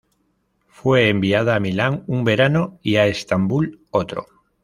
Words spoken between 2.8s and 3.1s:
y a